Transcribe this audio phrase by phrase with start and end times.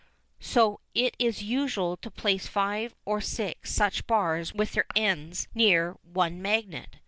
[0.39, 5.91] So it is usual to place five or six such bars with their ends near
[6.03, 6.95] the one magnet.